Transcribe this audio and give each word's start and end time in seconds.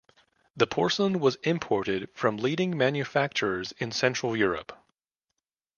The 0.57 0.65
porcelain 0.65 1.19
was 1.19 1.35
imported 1.43 2.09
from 2.15 2.37
leading 2.37 2.75
manufacturers 2.75 3.71
in 3.73 3.91
central 3.91 4.35
Europe. 4.35 4.75